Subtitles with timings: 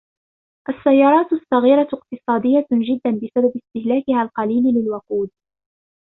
[0.69, 5.29] السيارات الصغيرة اقتصادية جدا بسبب استهلاكها القليل للوقود.